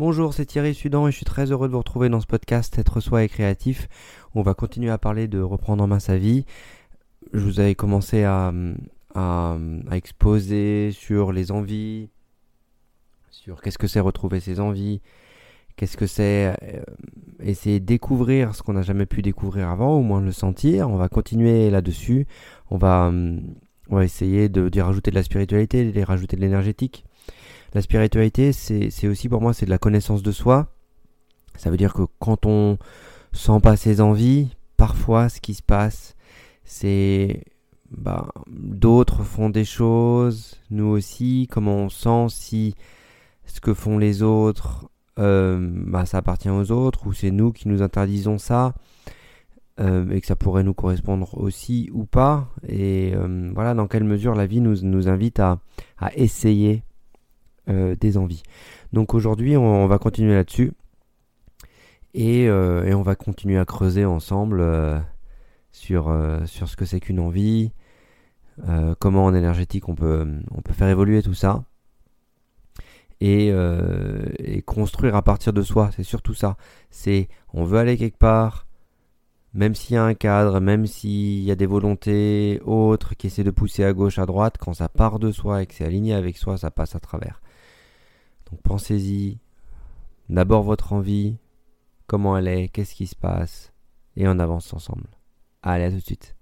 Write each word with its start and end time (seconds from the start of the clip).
Bonjour, 0.00 0.32
c'est 0.32 0.46
Thierry 0.46 0.72
Sudan 0.72 1.06
et 1.06 1.10
je 1.10 1.16
suis 1.16 1.26
très 1.26 1.52
heureux 1.52 1.68
de 1.68 1.72
vous 1.72 1.78
retrouver 1.80 2.08
dans 2.08 2.22
ce 2.22 2.26
podcast 2.26 2.78
Être 2.78 3.00
soi 3.00 3.22
et 3.22 3.28
créatif. 3.28 3.86
On 4.34 4.40
va 4.40 4.54
continuer 4.54 4.90
à 4.90 4.96
parler 4.96 5.28
de 5.28 5.42
reprendre 5.42 5.84
en 5.84 5.86
main 5.86 5.98
sa 5.98 6.16
vie. 6.16 6.46
Je 7.34 7.40
vous 7.40 7.60
avais 7.60 7.74
commencé 7.74 8.24
à, 8.24 8.50
à, 9.14 9.58
exposer 9.92 10.90
sur 10.92 11.32
les 11.32 11.52
envies, 11.52 12.08
sur 13.30 13.60
qu'est-ce 13.60 13.76
que 13.76 13.88
c'est 13.88 14.00
retrouver 14.00 14.40
ses 14.40 14.58
envies, 14.58 15.02
qu'est-ce 15.76 15.98
que 15.98 16.06
c'est 16.06 16.54
euh, 16.62 16.80
essayer 17.40 17.78
de 17.78 17.84
découvrir 17.84 18.54
ce 18.54 18.62
qu'on 18.62 18.72
n'a 18.72 18.82
jamais 18.82 19.04
pu 19.04 19.20
découvrir 19.20 19.68
avant, 19.68 19.98
au 19.98 20.02
moins 20.02 20.22
le 20.22 20.32
sentir. 20.32 20.88
On 20.88 20.96
va 20.96 21.10
continuer 21.10 21.68
là-dessus. 21.68 22.26
On 22.70 22.78
va, 22.78 23.12
on 23.90 23.96
va 23.96 24.02
essayer 24.02 24.48
d'y 24.48 24.80
rajouter 24.80 25.10
de 25.10 25.16
la 25.16 25.22
spiritualité, 25.22 25.92
d'y 25.92 26.02
rajouter 26.04 26.36
de 26.36 26.40
l'énergétique. 26.40 27.04
La 27.72 27.82
spiritualité, 27.82 28.52
c'est 28.52 29.08
aussi 29.08 29.28
pour 29.28 29.40
moi, 29.40 29.52
c'est 29.52 29.66
de 29.66 29.70
la 29.70 29.78
connaissance 29.78 30.22
de 30.22 30.32
soi. 30.32 30.68
Ça 31.56 31.70
veut 31.70 31.76
dire 31.76 31.94
que 31.94 32.02
quand 32.18 32.46
on 32.46 32.78
sent 33.32 33.60
pas 33.62 33.76
ses 33.76 34.00
envies, 34.00 34.48
parfois 34.76 35.28
ce 35.28 35.40
qui 35.40 35.54
se 35.54 35.62
passe, 35.62 36.16
c'est 36.64 37.44
bah, 37.90 38.28
d'autres 38.48 39.24
font 39.24 39.50
des 39.50 39.64
choses, 39.64 40.60
nous 40.70 40.86
aussi, 40.86 41.48
comment 41.50 41.76
on 41.76 41.88
sent 41.88 42.26
si 42.28 42.74
ce 43.46 43.60
que 43.60 43.74
font 43.74 43.98
les 43.98 44.22
autres, 44.22 44.88
euh, 45.18 45.58
bah, 45.60 46.06
ça 46.06 46.18
appartient 46.18 46.50
aux 46.50 46.70
autres, 46.70 47.06
ou 47.06 47.12
c'est 47.12 47.30
nous 47.30 47.52
qui 47.52 47.68
nous 47.68 47.82
interdisons 47.82 48.38
ça, 48.38 48.74
euh, 49.80 50.08
et 50.10 50.20
que 50.20 50.26
ça 50.26 50.36
pourrait 50.36 50.62
nous 50.62 50.74
correspondre 50.74 51.36
aussi 51.36 51.90
ou 51.92 52.04
pas, 52.04 52.48
et 52.66 53.12
euh, 53.14 53.50
voilà 53.54 53.74
dans 53.74 53.86
quelle 53.86 54.04
mesure 54.04 54.34
la 54.34 54.46
vie 54.46 54.60
nous, 54.60 55.08
invite 55.08 55.40
à 55.40 55.58
essayer 56.14 56.84
euh, 57.70 57.94
des 57.94 58.16
envies. 58.16 58.42
Donc 58.92 59.14
aujourd'hui, 59.14 59.56
on, 59.56 59.86
va 59.86 59.98
continuer 59.98 60.34
là-dessus. 60.34 60.72
Euh, 62.16 62.84
et, 62.84 62.94
on 62.94 63.02
va 63.02 63.14
continuer 63.14 63.58
à 63.58 63.64
creuser 63.64 64.04
ensemble 64.04 64.60
euh, 64.60 64.98
sur, 65.70 66.10
ce 66.46 66.74
que 66.76 66.84
c'est 66.84 66.98
qu'une 66.98 67.20
envie, 67.20 67.72
comment 68.98 69.24
en 69.26 69.34
énergétique 69.34 69.88
on 69.88 69.94
peut, 69.94 70.26
on 70.50 70.62
peut 70.62 70.72
faire 70.72 70.88
évoluer 70.88 71.22
tout 71.22 71.34
ça. 71.34 71.64
Et, 73.20 73.52
et, 74.38 74.62
construire 74.62 75.14
à 75.14 75.22
partir 75.22 75.52
de 75.52 75.62
soi. 75.62 75.90
C'est 75.94 76.02
surtout 76.02 76.34
ça. 76.34 76.56
C'est 76.90 77.28
on 77.52 77.64
veut 77.64 77.78
aller 77.78 77.96
quelque 77.96 78.18
part, 78.18 78.66
même 79.54 79.74
s'il 79.76 79.94
y 79.94 79.98
a 79.98 80.04
un 80.04 80.14
cadre, 80.14 80.58
même 80.60 80.86
s'il 80.86 81.42
y 81.42 81.50
a 81.52 81.56
des 81.56 81.66
volontés 81.66 82.60
autres 82.64 83.14
qui 83.14 83.28
essaient 83.28 83.44
de 83.44 83.50
pousser 83.50 83.84
à 83.84 83.92
gauche, 83.92 84.18
à 84.18 84.26
droite, 84.26 84.56
quand 84.58 84.74
ça 84.74 84.88
part 84.88 85.18
de 85.20 85.30
soi 85.30 85.62
et 85.62 85.66
que 85.66 85.74
c'est 85.74 85.84
aligné 85.84 86.14
avec 86.14 86.36
soi, 86.36 86.56
ça 86.58 86.70
passe 86.70 86.96
à 86.96 87.00
travers. 87.00 87.40
Donc 88.50 88.62
pensez-y. 88.62 89.38
D'abord 90.28 90.62
votre 90.62 90.92
envie, 90.92 91.38
comment 92.06 92.36
elle 92.36 92.48
est, 92.48 92.68
qu'est-ce 92.68 92.94
qui 92.94 93.06
se 93.06 93.16
passe, 93.16 93.72
et 94.16 94.28
on 94.28 94.38
avance 94.38 94.72
ensemble. 94.72 95.08
Allez, 95.62 95.84
à 95.84 95.90
tout 95.90 95.96
de 95.96 96.00
suite. 96.00 96.36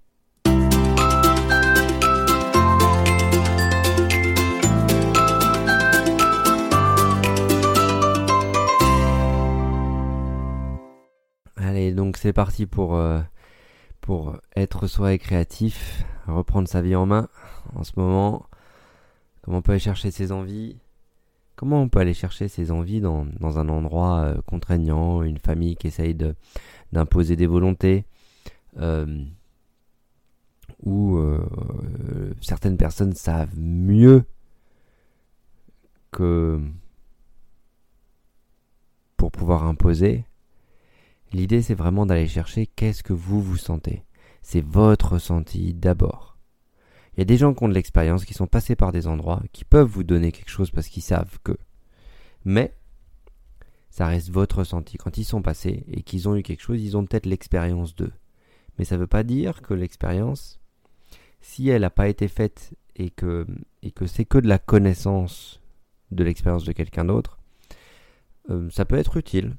Allez, 11.55 11.93
donc 11.93 12.17
c'est 12.17 12.31
parti 12.31 12.65
pour, 12.65 12.95
euh, 12.95 13.21
pour 14.01 14.37
être 14.55 14.85
soi 14.85 15.13
et 15.13 15.19
créatif, 15.19 16.05
reprendre 16.27 16.67
sa 16.67 16.81
vie 16.81 16.95
en 16.95 17.05
main 17.05 17.27
en 17.75 17.83
ce 17.83 17.93
moment. 17.95 18.45
Comment 19.41 19.57
on 19.57 19.61
peut 19.63 19.71
aller 19.71 19.79
chercher 19.79 20.11
ses 20.11 20.31
envies 20.31 20.77
Comment 21.59 21.81
on 21.81 21.89
peut 21.89 21.99
aller 21.99 22.13
chercher 22.13 22.47
ses 22.47 22.71
envies 22.71 23.01
dans, 23.01 23.27
un 23.41 23.67
endroit 23.67 24.21
euh, 24.21 24.41
contraignant, 24.45 25.23
une 25.23 25.39
famille 25.39 25.75
qui 25.75 25.87
essaye 25.87 26.15
d'imposer 26.93 27.35
des 27.35 27.47
volontés, 27.47 28.05
euh, 28.77 29.25
où 30.81 31.17
euh, 31.17 32.33
certaines 32.39 32.77
personnes 32.77 33.11
savent 33.11 33.59
mieux 33.59 34.23
que 36.11 36.61
pour 39.17 39.29
pouvoir 39.29 39.65
imposer? 39.65 40.23
L'idée 41.33 41.61
c'est 41.61 41.75
vraiment 41.75 42.05
d'aller 42.05 42.27
chercher 42.27 42.67
qu'est-ce 42.67 43.03
que 43.03 43.11
vous 43.11 43.41
vous 43.41 43.57
sentez. 43.57 44.05
C'est 44.41 44.63
votre 44.65 45.11
ressenti 45.11 45.73
d'abord. 45.73 46.38
Il 47.19 47.23
y 47.23 47.23
a 47.23 47.25
des 47.25 47.35
gens 47.35 47.53
qui 47.53 47.65
ont 47.65 47.67
de 47.67 47.73
l'expérience, 47.73 48.23
qui 48.23 48.33
sont 48.33 48.47
passés 48.47 48.77
par 48.77 48.93
des 48.93 49.05
endroits, 49.05 49.43
qui 49.51 49.65
peuvent 49.65 49.89
vous 49.89 50.05
donner 50.05 50.31
quelque 50.31 50.49
chose 50.49 50.71
parce 50.71 50.87
qu'ils 50.87 51.03
savent 51.03 51.37
que. 51.43 51.51
Mais 52.45 52.73
ça 53.89 54.07
reste 54.07 54.29
votre 54.29 54.59
ressenti. 54.59 54.95
Quand 54.95 55.17
ils 55.17 55.25
sont 55.25 55.41
passés 55.41 55.83
et 55.91 56.01
qu'ils 56.01 56.29
ont 56.29 56.37
eu 56.37 56.43
quelque 56.43 56.61
chose, 56.61 56.81
ils 56.81 56.95
ont 56.95 57.05
peut-être 57.05 57.25
l'expérience 57.25 57.93
d'eux. 57.93 58.13
Mais 58.77 58.85
ça 58.85 58.95
ne 58.95 59.01
veut 59.01 59.07
pas 59.07 59.23
dire 59.23 59.61
que 59.61 59.73
l'expérience, 59.73 60.61
si 61.41 61.67
elle 61.67 61.81
n'a 61.81 61.89
pas 61.89 62.07
été 62.07 62.29
faite 62.29 62.73
et 62.95 63.09
que, 63.09 63.45
c'est 64.05 64.23
que 64.23 64.37
de 64.37 64.47
la 64.47 64.57
connaissance 64.57 65.61
de 66.11 66.23
l'expérience 66.23 66.63
de 66.63 66.71
quelqu'un 66.71 67.03
d'autre, 67.03 67.37
euh, 68.49 68.69
ça 68.69 68.85
peut 68.85 68.95
être 68.95 69.17
utile. 69.17 69.57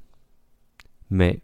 Mais 1.11 1.41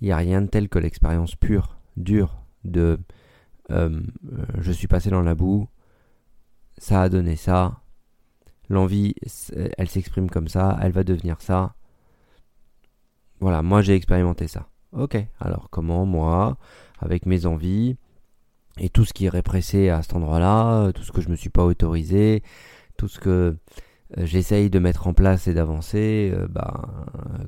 il 0.00 0.04
n'y 0.04 0.12
a 0.12 0.16
rien 0.16 0.42
de 0.42 0.46
tel 0.46 0.68
que 0.68 0.78
l'expérience 0.78 1.34
pure, 1.34 1.76
dure, 1.96 2.40
de 2.62 3.00
euh, 3.70 4.00
je 4.58 4.72
suis 4.72 4.88
passé 4.88 5.10
dans 5.10 5.22
la 5.22 5.34
boue, 5.34 5.68
ça 6.78 7.02
a 7.02 7.08
donné 7.08 7.36
ça, 7.36 7.80
l'envie, 8.68 9.14
elle 9.78 9.88
s'exprime 9.88 10.30
comme 10.30 10.48
ça, 10.48 10.78
elle 10.82 10.92
va 10.92 11.04
devenir 11.04 11.40
ça. 11.40 11.74
Voilà, 13.40 13.62
moi 13.62 13.82
j'ai 13.82 13.94
expérimenté 13.94 14.48
ça. 14.48 14.68
Ok, 14.92 15.16
alors 15.40 15.68
comment 15.70 16.06
moi, 16.06 16.56
avec 17.00 17.26
mes 17.26 17.46
envies, 17.46 17.96
et 18.78 18.88
tout 18.88 19.04
ce 19.04 19.12
qui 19.12 19.26
est 19.26 19.30
répressé 19.30 19.88
à 19.88 20.02
cet 20.02 20.14
endroit-là, 20.14 20.92
tout 20.92 21.02
ce 21.02 21.12
que 21.12 21.20
je 21.20 21.28
me 21.28 21.36
suis 21.36 21.50
pas 21.50 21.64
autorisé, 21.64 22.42
tout 22.96 23.08
ce 23.08 23.18
que 23.18 23.56
euh, 24.18 24.26
j'essaye 24.26 24.70
de 24.70 24.78
mettre 24.78 25.06
en 25.06 25.14
place 25.14 25.46
et 25.48 25.54
d'avancer, 25.54 26.32
euh, 26.34 26.46
bah, 26.48 26.88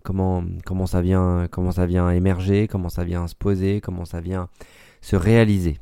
comment, 0.02 0.44
comment, 0.64 0.86
ça 0.86 1.00
vient, 1.02 1.48
comment 1.50 1.72
ça 1.72 1.86
vient 1.86 2.10
émerger, 2.10 2.68
comment 2.68 2.88
ça 2.88 3.04
vient 3.04 3.26
se 3.26 3.34
poser, 3.34 3.80
comment 3.80 4.04
ça 4.04 4.20
vient 4.20 4.48
se 5.00 5.16
réaliser. 5.16 5.78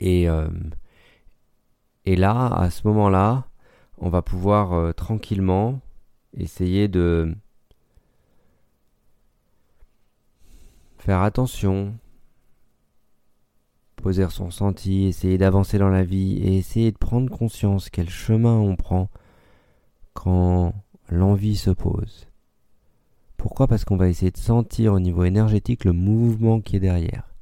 Et, 0.00 0.28
euh, 0.28 0.48
et 2.04 2.16
là, 2.16 2.46
à 2.46 2.70
ce 2.70 2.86
moment-là, 2.88 3.46
on 3.98 4.08
va 4.08 4.22
pouvoir 4.22 4.72
euh, 4.72 4.92
tranquillement 4.92 5.80
essayer 6.36 6.88
de 6.88 7.34
faire 10.98 11.20
attention, 11.20 11.94
poser 13.96 14.28
son 14.30 14.50
senti, 14.50 15.04
essayer 15.04 15.38
d'avancer 15.38 15.78
dans 15.78 15.88
la 15.88 16.02
vie 16.02 16.38
et 16.38 16.58
essayer 16.58 16.90
de 16.90 16.98
prendre 16.98 17.30
conscience 17.30 17.90
quel 17.90 18.10
chemin 18.10 18.56
on 18.56 18.76
prend 18.76 19.08
quand 20.14 20.74
l'envie 21.08 21.56
se 21.56 21.70
pose. 21.70 22.26
Pourquoi? 23.36 23.66
Parce 23.66 23.84
qu'on 23.84 23.96
va 23.96 24.08
essayer 24.08 24.30
de 24.30 24.36
sentir 24.36 24.92
au 24.92 25.00
niveau 25.00 25.24
énergétique 25.24 25.84
le 25.84 25.92
mouvement 25.92 26.60
qui 26.60 26.76
est 26.76 26.80
derrière. 26.80 27.34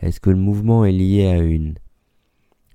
Est-ce 0.00 0.20
que 0.20 0.30
le 0.30 0.36
mouvement 0.36 0.84
est 0.84 0.92
lié 0.92 1.26
à 1.26 1.38
une 1.38 1.74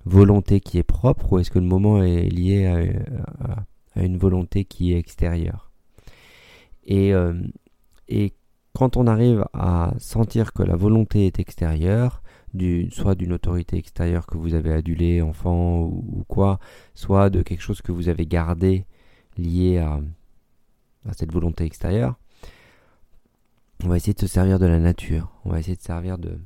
volonté 0.04 0.60
qui 0.60 0.78
est 0.78 0.82
propre 0.82 1.32
ou 1.32 1.38
est-ce 1.38 1.50
que 1.50 1.58
le 1.58 1.66
moment 1.66 2.02
est 2.02 2.28
lié 2.28 2.66
à, 2.66 4.00
une 4.00 4.18
volonté 4.18 4.64
qui 4.64 4.92
est 4.92 4.98
extérieure? 4.98 5.70
Et, 6.84 7.14
euh, 7.14 7.34
et 8.08 8.34
quand 8.74 8.96
on 8.96 9.06
arrive 9.06 9.44
à 9.52 9.94
sentir 9.98 10.52
que 10.52 10.62
la 10.62 10.76
volonté 10.76 11.26
est 11.26 11.38
extérieure, 11.38 12.22
soit 12.90 13.14
d'une 13.14 13.32
autorité 13.32 13.76
extérieure 13.76 14.26
que 14.26 14.38
vous 14.38 14.54
avez 14.54 14.72
adulée, 14.72 15.22
enfant 15.22 15.82
ou, 15.82 16.24
quoi, 16.28 16.60
soit 16.94 17.30
de 17.30 17.42
quelque 17.42 17.62
chose 17.62 17.82
que 17.82 17.92
vous 17.92 18.08
avez 18.08 18.26
gardé 18.26 18.86
lié 19.36 19.78
à, 19.78 20.00
cette 21.12 21.32
volonté 21.32 21.64
extérieure, 21.64 22.16
on 23.82 23.88
va 23.88 23.96
essayer 23.96 24.14
de 24.14 24.20
se 24.20 24.26
servir 24.26 24.58
de 24.58 24.66
la 24.66 24.78
nature, 24.78 25.32
on 25.44 25.50
va 25.50 25.58
essayer 25.58 25.76
de 25.76 25.82
servir 25.82 26.18
de 26.18 26.38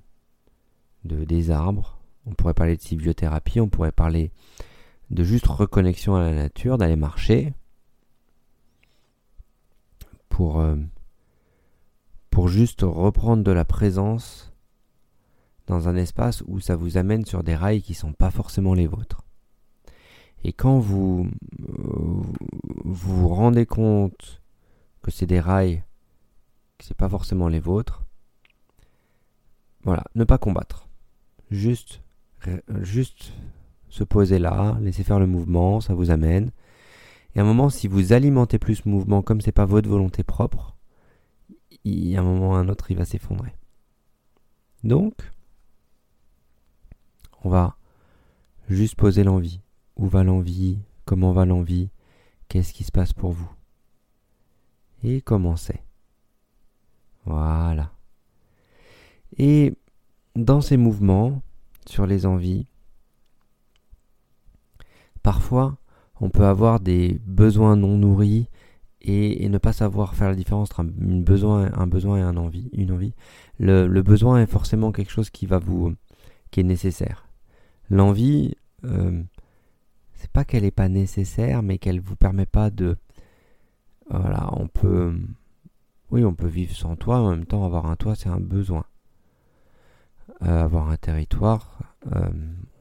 des 1.05 1.51
arbres, 1.51 1.98
on 2.29 2.35
pourrait 2.35 2.55
parler 2.55 2.77
de 2.77 2.83
bibliothérapie, 2.83 3.61
on 3.61 3.69
pourrait 3.69 3.93
parler 3.93 4.31
de 5.11 5.25
juste 5.25 5.47
reconnexion 5.47 6.15
à 6.17 6.23
la 6.23 6.33
nature, 6.33 6.77
d'aller 6.77 6.97
marcher 6.97 7.55
pour, 10.29 10.61
euh, 10.61 10.77
pour 12.31 12.49
juste 12.49 12.83
reprendre 12.83 13.43
de 13.43 13.51
la 13.51 13.65
présence 13.65 14.53
dans 15.67 15.89
un 15.89 15.97
espace 15.97 16.43
où 16.47 16.61
ça 16.61 16.77
vous 16.77 16.97
amène 16.97 17.25
sur 17.25 17.43
des 17.43 17.57
rails 17.57 17.83
qui 17.83 17.93
ne 17.93 17.97
sont 17.97 18.13
pas 18.13 18.31
forcément 18.31 18.75
les 18.75 18.87
vôtres. 18.87 19.23
Et 20.45 20.53
quand 20.53 20.79
vous 20.79 21.29
vous, 21.59 22.33
vous 22.85 23.29
rendez 23.29 23.67
compte 23.67 24.41
que 25.03 25.11
c'est 25.11 25.27
des 25.27 25.41
rails 25.41 25.83
que 26.79 26.85
c'est 26.85 26.97
pas 26.97 27.09
forcément 27.09 27.49
les 27.49 27.59
vôtres, 27.59 28.05
voilà, 29.83 30.05
ne 30.15 30.25
pas 30.25 30.39
combattre. 30.39 30.89
Juste 31.51 32.03
juste 32.81 33.33
se 33.89 34.05
poser 34.05 34.39
là, 34.39 34.79
laisser 34.81 35.03
faire 35.03 35.19
le 35.19 35.27
mouvement, 35.27 35.81
ça 35.81 35.95
vous 35.95 36.11
amène. 36.11 36.51
Et 37.35 37.41
à 37.41 37.43
un 37.43 37.47
moment, 37.47 37.71
si 37.71 37.89
vous 37.89 38.13
alimentez 38.13 38.59
plus 38.59 38.77
ce 38.77 38.89
mouvement, 38.89 39.23
comme 39.23 39.41
c'est 39.41 39.53
pas 39.53 39.65
votre 39.65 39.89
volonté 39.89 40.23
propre, 40.23 40.77
il 41.85 42.09
y 42.09 42.17
a 42.17 42.21
un 42.21 42.25
moment 42.25 42.51
ou 42.51 42.55
un 42.55 42.69
autre, 42.69 42.91
il 42.91 42.97
va 42.97 43.05
s'effondrer. 43.05 43.55
Donc, 44.85 45.15
on 47.45 47.51
va 47.51 47.77
juste 48.69 48.97
poser 48.97 49.25
l'envie. 49.25 49.61
Où 49.97 50.07
va 50.07 50.25
l'envie? 50.25 50.79
Comment 51.05 51.33
va 51.33 51.45
l'envie? 51.45 51.91
Qu'est-ce 52.49 52.73
qui 52.73 52.85
se 52.85 52.93
passe 52.93 53.13
pour 53.13 53.33
vous? 53.33 53.51
Et 55.03 55.21
commencez. 55.21 55.81
Voilà. 57.25 57.93
Et 59.37 59.75
dans 60.35 60.61
ces 60.61 60.77
mouvements, 60.77 61.43
sur 61.89 62.07
les 62.07 62.27
envies, 62.27 62.67
parfois 65.23 65.79
on 66.21 66.31
peut 66.31 66.45
avoir 66.45 66.81
des 66.81 67.21
besoins 67.27 67.77
non 67.77 67.97
nourris 67.97 68.49
et, 69.01 69.49
ne 69.49 69.59
pas 69.59 69.73
savoir 69.73 70.15
faire 70.15 70.29
la 70.29 70.35
différence 70.35 70.71
entre 70.71 70.81
un, 70.81 71.21
besoin, 71.21 71.71
un 71.73 71.87
besoin 71.87 72.19
et 72.19 72.23
un 72.23 72.37
envie, 72.37 72.69
une 72.73 72.93
envie. 72.93 73.15
Le, 73.59 73.87
besoin 74.03 74.43
est 74.43 74.47
forcément 74.47 74.93
quelque 74.93 75.13
chose 75.13 75.31
qui 75.31 75.47
va 75.47 75.59
vous, 75.59 75.95
qui 76.51 76.61
est 76.61 76.65
nécessaire. 76.65 77.29
L'envie, 77.89 78.57
euh, 78.85 79.23
c'est 80.15 80.31
pas 80.31 80.45
qu'elle 80.45 80.65
n'est 80.65 80.71
pas 80.71 80.89
nécessaire, 80.89 81.63
mais 81.63 81.79
qu'elle 81.79 82.01
vous 82.01 82.17
permet 82.17 82.47
pas 82.47 82.71
de, 82.71 82.97
voilà, 84.11 84.51
on 84.53 84.67
peut, 84.67 85.15
oui, 86.11 86.25
on 86.25 86.35
peut 86.35 86.49
vivre 86.49 86.75
sans 86.75 86.97
toit, 86.97 87.19
en 87.19 87.31
même 87.31 87.47
temps 87.47 87.65
avoir 87.65 87.87
un 87.87 87.97
toit, 87.97 88.15
c'est 88.15 88.29
un 88.29 88.41
besoin. 88.41 88.85
Euh, 90.43 90.65
avoir 90.65 90.89
un 90.89 90.97
territoire, 90.97 91.79
euh, 92.15 92.29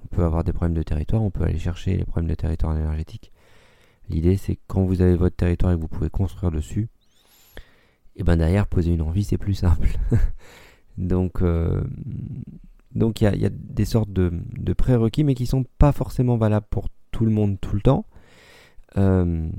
on 0.03 0.15
peut 0.15 0.23
avoir 0.23 0.43
des 0.43 0.53
problèmes 0.53 0.77
de 0.77 0.83
territoire, 0.83 1.23
on 1.23 1.31
peut 1.31 1.43
aller 1.43 1.57
chercher 1.57 1.97
les 1.97 2.05
problèmes 2.05 2.29
de 2.29 2.35
territoire 2.35 2.77
énergétique. 2.77 3.31
L'idée, 4.09 4.37
c'est 4.37 4.57
que 4.57 4.61
quand 4.67 4.83
vous 4.83 5.01
avez 5.01 5.15
votre 5.15 5.35
territoire 5.35 5.71
et 5.71 5.75
que 5.75 5.81
vous 5.81 5.87
pouvez 5.87 6.11
construire 6.11 6.51
dessus, 6.51 6.87
et 8.15 8.23
ben 8.23 8.37
derrière, 8.37 8.67
poser 8.67 8.91
une 8.91 9.01
envie, 9.01 9.23
c'est 9.23 9.39
plus 9.39 9.55
simple. 9.55 9.89
donc, 10.97 11.41
euh, 11.41 11.83
donc 12.93 13.21
il 13.21 13.35
y, 13.35 13.45
a, 13.45 13.49
des 13.49 13.85
sortes 13.85 14.11
de, 14.11 14.73
prérequis, 14.73 15.23
mais 15.23 15.33
qui 15.33 15.47
sont 15.47 15.65
pas 15.79 15.91
forcément 15.91 16.37
valables 16.37 16.67
pour 16.69 16.89
tout 17.11 17.25
le 17.25 17.31
monde 17.31 17.59
tout 17.59 17.75
le 17.75 17.81
temps. 17.81 18.05
Euh, 18.97 19.49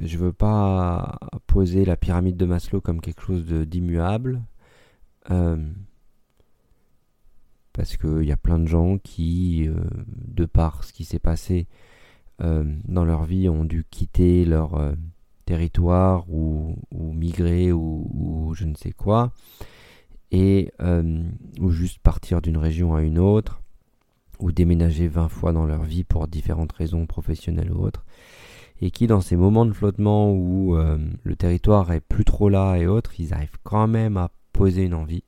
je 0.00 0.18
veux 0.18 0.32
pas 0.32 1.18
poser 1.46 1.84
la 1.84 1.96
pyramide 1.96 2.36
de 2.36 2.46
Maslow 2.46 2.80
comme 2.80 3.00
quelque 3.00 3.22
chose 3.22 3.46
d'immuable. 3.46 4.42
Parce 7.78 7.96
qu'il 7.96 8.24
y 8.24 8.32
a 8.32 8.36
plein 8.36 8.58
de 8.58 8.66
gens 8.66 8.98
qui, 8.98 9.68
euh, 9.68 9.76
de 10.26 10.46
par 10.46 10.82
ce 10.82 10.92
qui 10.92 11.04
s'est 11.04 11.20
passé 11.20 11.68
euh, 12.42 12.64
dans 12.88 13.04
leur 13.04 13.22
vie, 13.22 13.48
ont 13.48 13.64
dû 13.64 13.84
quitter 13.88 14.44
leur 14.44 14.74
euh, 14.74 14.94
territoire 15.44 16.28
ou, 16.28 16.76
migrer 16.90 17.70
ou, 17.70 18.52
je 18.56 18.64
ne 18.64 18.74
sais 18.74 18.90
quoi, 18.90 19.30
et 20.32 20.72
ou 21.60 21.70
juste 21.70 22.00
partir 22.00 22.42
d'une 22.42 22.56
région 22.56 22.96
à 22.96 23.02
une 23.02 23.18
autre, 23.18 23.62
ou 24.40 24.50
déménager 24.50 25.06
20 25.06 25.28
fois 25.28 25.52
dans 25.52 25.64
leur 25.64 25.84
vie 25.84 26.02
pour 26.02 26.26
différentes 26.26 26.72
raisons 26.72 27.06
professionnelles 27.06 27.72
ou 27.72 27.84
autres, 27.84 28.04
et 28.80 28.90
qui 28.90 29.06
dans 29.06 29.20
ces 29.20 29.36
moments 29.36 29.66
de 29.66 29.72
flottement 29.72 30.32
où 30.32 30.76
le 30.76 31.36
territoire 31.36 31.92
est 31.92 32.00
plus 32.00 32.24
trop 32.24 32.48
là 32.48 32.74
et 32.76 32.88
autres, 32.88 33.20
ils 33.20 33.32
arrivent 33.32 33.58
quand 33.62 33.86
même 33.86 34.16
à 34.16 34.30
poser 34.52 34.82
une 34.84 34.94
envie 34.94 35.22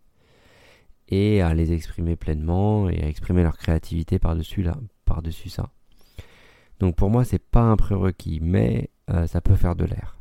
et 1.11 1.43
à 1.43 1.55
les 1.55 1.73
exprimer 1.73 2.17
pleinement 2.17 2.89
et 2.89 3.03
à 3.03 3.09
exprimer 3.09 3.43
leur 3.43 3.57
créativité 3.57 4.19
par-dessus 4.19 5.49
ça. 5.49 5.71
Donc 6.79 6.97
pour 6.97 7.11
moi, 7.11 7.25
c'est 7.25 7.43
pas 7.43 7.63
un 7.63 7.77
prérequis, 7.77 8.41
mais 8.43 8.91
euh, 9.11 9.27
ça 9.27 9.41
peut 9.41 9.55
faire 9.55 9.77
de 9.77 9.85
l'air. 9.85 10.19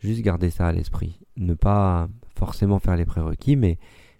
Juste 0.00 0.22
garder 0.22 0.50
ça 0.50 0.68
à 0.68 0.72
l'esprit. 0.72 1.20
Ne 1.36 1.54
pas 1.54 2.08
forcément 2.36 2.78
faire 2.78 2.96
les 2.96 3.04
prérequis, 3.04 3.56
mais, 3.56 3.78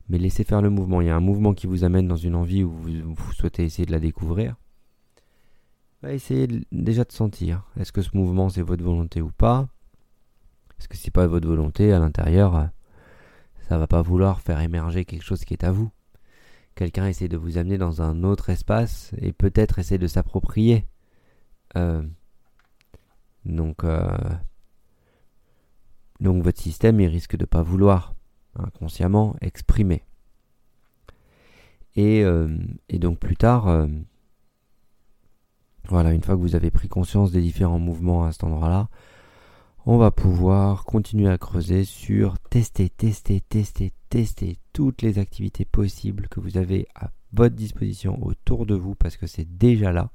mais 0.09 0.19
laisser 0.19 0.45
faire 0.45 0.63
le 0.63 0.71
mouvement. 0.71 1.01
Il 1.01 1.07
y 1.07 1.11
a 1.11 1.17
un 1.17 1.21
mouvement 1.21 1.55
qui 1.55 1.67
vous 1.67 1.85
amène 1.85 2.07
dans 2.07 2.17
une 2.17 2.35
envie 2.35 2.65
où 2.65 2.71
vous, 2.71 3.15
vous 3.15 3.33
souhaitez 3.33 3.65
essayer 3.65 3.87
de 3.87 3.93
la 3.93 4.01
découvrir. 4.01 4.57
Bah, 6.03 6.13
essayez 6.13 6.47
déjà 6.71 7.05
de 7.05 7.13
sentir. 7.13 7.65
Est-ce 7.79 7.93
que 7.93 8.03
ce 8.03 8.15
mouvement 8.15 8.51
c'est 8.51 8.63
votre 8.63 8.85
volonté 8.85 9.23
ou 9.23 9.31
pas? 9.31 9.69
Est-ce 10.79 10.89
que 10.89 10.97
c'est 10.97 11.11
pas 11.11 11.27
votre 11.27 11.49
volonté 11.49 11.93
à 11.93 11.99
l'intérieur 11.99 12.57
euh, 12.57 12.67
va 13.79 13.87
pas 13.87 14.03
vouloir 14.03 14.41
faire 14.41 14.61
émerger 14.61 15.05
quelque 15.05 15.25
chose 15.25 15.45
qui 15.45 15.55
est 15.55 15.65
à 15.65 15.73
vous. 15.73 15.91
Quelqu'un 16.75 17.07
essaie 17.07 17.29
de 17.29 17.37
vous 17.37 17.57
amener 17.57 17.79
dans 17.79 18.03
un 18.03 18.25
autre 18.25 18.51
espace 18.51 19.13
et 19.19 19.33
peut-être 19.33 19.79
essaie 19.79 19.99
de 19.99 20.09
s'approprier. 20.09 20.87
Euh, 21.77 22.03
donc, 23.45 23.85
euh, 23.85 24.19
donc 26.21 26.43
votre 26.43 26.61
système, 26.61 27.01
il 27.01 27.07
risque 27.07 27.37
de 27.37 27.45
pas 27.45 27.63
vouloir 27.63 28.15
inconsciemment 28.57 29.37
exprimer. 29.41 30.03
Et, 31.97 32.25
euh, 32.25 32.57
et 32.89 32.99
donc 32.99 33.21
plus 33.21 33.37
tard, 33.37 33.87
voilà, 35.89 36.13
une 36.13 36.23
fois 36.23 36.35
que 36.35 36.41
vous 36.41 36.57
avez 36.57 36.73
pris 36.73 36.89
conscience 36.89 37.31
des 37.31 37.41
différents 37.41 37.79
mouvements 37.79 38.25
à 38.25 38.33
cet 38.33 38.43
endroit-là, 38.43 38.89
on 39.87 39.99
va 39.99 40.11
pouvoir 40.11 40.85
continuer 40.85 41.29
à 41.29 41.39
creuser 41.39 41.85
sur 41.85 42.39
tester, 42.39 42.89
tester, 42.89 43.41
tester, 43.41 43.93
tester 44.09 44.59
toutes 44.73 45.03
les 45.03 45.19
activités 45.19 45.65
possibles 45.65 46.29
que 46.29 46.41
vous 46.41 46.57
avez 46.57 46.89
à 46.95 47.11
votre 47.33 47.55
disposition 47.55 48.23
autour 48.25 48.65
de 48.65 48.75
vous 48.75 48.95
parce 48.95 49.17
que 49.17 49.27
c'est 49.27 49.57
déjà 49.59 49.93
là 49.93 50.11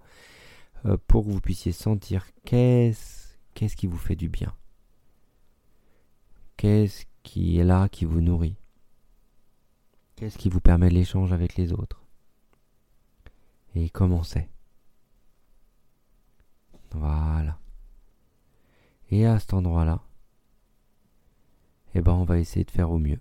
euh, 0.86 0.98
pour 1.08 1.26
que 1.26 1.30
vous 1.30 1.42
puissiez 1.42 1.72
sentir 1.72 2.26
qu'est-ce 2.46 3.36
qu'est-ce 3.54 3.76
qui 3.76 3.88
vous 3.88 3.98
fait 3.98 4.16
du 4.16 4.30
bien. 4.30 4.54
Qu'est-ce 6.58 7.06
qui 7.24 7.60
est 7.60 7.64
là, 7.64 7.90
qui 7.90 8.06
vous 8.06 8.22
nourrit? 8.22 8.56
Qu'est-ce 10.16 10.38
qui 10.38 10.50
vous 10.50 10.60
permet 10.60 10.90
l'échange 10.90 11.32
avec 11.32 11.56
les 11.56 11.74
autres? 11.74 12.02
Et 13.76 13.90
comment 13.90 14.24
c'est? 14.24 14.50
Voilà. 16.92 17.58
Et 19.12 19.26
à 19.26 19.40
cet 19.40 19.54
endroit-là, 19.54 20.02
eh 21.96 22.02
ben 22.02 22.14
on 22.14 22.24
va 22.24 22.38
essayer 22.38 22.64
de 22.64 22.72
faire 22.72 22.92
au 22.92 23.00
mieux 23.00 23.20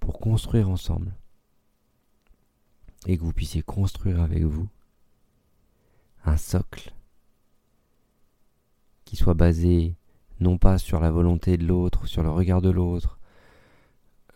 pour 0.00 0.18
construire 0.18 0.68
ensemble. 0.68 1.14
Et 3.06 3.18
que 3.18 3.22
vous 3.22 3.32
puissiez 3.32 3.62
construire 3.62 4.20
avec 4.20 4.42
vous 4.42 4.68
un 6.24 6.36
socle 6.36 6.94
qui 9.04 9.16
soit 9.16 9.34
basé 9.34 9.96
non 10.40 10.56
pas 10.56 10.78
sur 10.78 11.00
la 11.00 11.10
volonté 11.10 11.56
de 11.56 11.66
l'autre, 11.66 12.06
sur 12.06 12.22
le 12.22 12.30
regard 12.30 12.62
de 12.62 12.70
l'autre, 12.70 13.18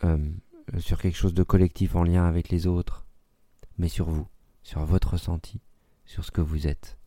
euh, 0.05 0.19
sur 0.79 1.01
quelque 1.01 1.17
chose 1.17 1.35
de 1.35 1.43
collectif 1.43 1.97
en 1.97 2.03
lien 2.03 2.27
avec 2.27 2.51
les 2.51 2.67
autres, 2.67 3.07
mais 3.79 3.89
sur 3.89 4.11
vous, 4.11 4.27
sur 4.63 4.85
votre 4.85 5.13
ressenti, 5.13 5.61
sur 6.05 6.25
ce 6.25 6.31
que 6.31 6.41
vous 6.41 6.67
êtes 6.67 6.99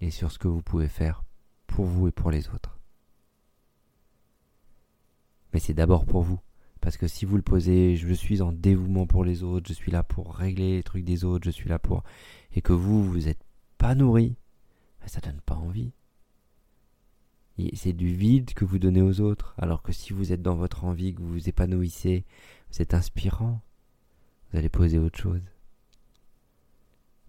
et 0.00 0.10
sur 0.10 0.30
ce 0.30 0.38
que 0.38 0.48
vous 0.48 0.62
pouvez 0.62 0.88
faire 0.88 1.24
pour 1.66 1.86
vous 1.86 2.08
et 2.08 2.12
pour 2.12 2.30
les 2.30 2.48
autres. 2.48 2.78
Mais 5.52 5.60
c'est 5.60 5.74
d'abord 5.74 6.04
pour 6.04 6.22
vous. 6.22 6.40
Parce 6.80 6.96
que 6.96 7.08
si 7.08 7.24
vous 7.24 7.36
le 7.36 7.42
posez, 7.42 7.96
je 7.96 8.12
suis 8.12 8.42
en 8.42 8.52
dévouement 8.52 9.06
pour 9.06 9.24
les 9.24 9.42
autres, 9.42 9.66
je 9.68 9.72
suis 9.72 9.90
là 9.90 10.02
pour 10.02 10.34
régler 10.34 10.76
les 10.76 10.82
trucs 10.82 11.04
des 11.04 11.24
autres, 11.24 11.44
je 11.44 11.50
suis 11.50 11.68
là 11.68 11.78
pour... 11.78 12.04
Et 12.52 12.62
que 12.62 12.72
vous, 12.72 13.02
vous 13.02 13.20
n'êtes 13.22 13.42
pas 13.78 13.94
nourri, 13.94 14.36
ben, 15.00 15.08
ça 15.08 15.20
donne 15.20 15.40
pas 15.40 15.56
envie. 15.56 15.92
C'est 17.74 17.94
du 17.94 18.14
vide 18.14 18.52
que 18.52 18.64
vous 18.64 18.78
donnez 18.78 19.02
aux 19.02 19.20
autres. 19.20 19.54
Alors 19.58 19.82
que 19.82 19.92
si 19.92 20.12
vous 20.12 20.32
êtes 20.32 20.42
dans 20.42 20.56
votre 20.56 20.84
envie, 20.84 21.14
que 21.14 21.22
vous 21.22 21.32
vous 21.32 21.48
épanouissez, 21.48 22.24
vous 22.70 22.82
êtes 22.82 22.94
inspirant, 22.94 23.62
vous 24.50 24.58
allez 24.58 24.68
poser 24.68 24.98
autre 24.98 25.18
chose. 25.18 25.42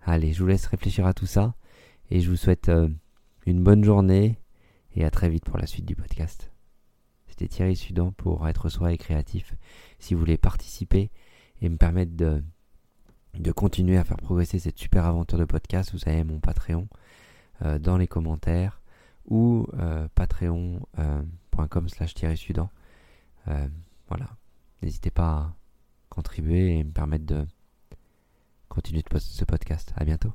Allez, 0.02 0.34
je 0.34 0.44
vous 0.44 0.50
laisse 0.50 0.68
réfléchir 0.68 1.06
à 1.06 1.14
tout 1.14 1.26
ça. 1.26 1.56
Et 2.10 2.22
je 2.22 2.30
vous 2.30 2.38
souhaite 2.38 2.70
euh, 2.70 2.90
une 3.46 3.64
bonne 3.64 3.84
journée 3.84 4.40
et 4.96 5.04
à 5.04 5.12
très 5.12 5.30
vite 5.30 5.46
pour 5.46 5.58
la 5.58 5.68
suite 5.68 5.86
du 5.86 5.96
podcast. 5.96 6.52
C'était 7.28 7.48
Thierry 7.48 7.76
Sudan 7.76 8.12
pour 8.12 8.48
être 8.48 8.70
soi 8.70 8.94
et 8.94 8.98
créatif. 8.98 9.56
Si 10.00 10.14
vous 10.14 10.20
voulez 10.20 10.38
participer 10.38 11.12
et 11.62 11.70
me 11.70 11.78
permettre 11.78 12.16
de, 12.16 12.44
de 13.34 13.52
continuer 13.52 13.98
à 13.98 14.04
faire 14.04 14.18
progresser 14.18 14.60
cette 14.60 14.78
super 14.78 15.06
aventure 15.06 15.38
de 15.38 15.46
podcast, 15.46 15.92
vous 15.94 16.10
avez 16.10 16.24
mon 16.24 16.40
Patreon 16.40 16.88
euh, 17.64 17.78
dans 17.78 17.98
les 17.98 18.08
commentaires 18.08 18.82
ou 19.26 19.68
euh, 19.78 20.08
patreon.com 20.16 21.90
slash 21.90 22.14
Thierry 22.14 22.38
Sudan. 22.38 22.70
voilà. 23.46 24.38
N'hésitez 24.82 25.12
pas 25.12 25.30
à 25.30 25.56
contribuer 26.10 26.78
et 26.78 26.84
me 26.84 26.92
permettre 26.92 27.26
de 27.26 27.46
continuer 28.70 29.04
ce 29.20 29.44
podcast. 29.44 29.92
À 29.98 30.06
bientôt. 30.06 30.34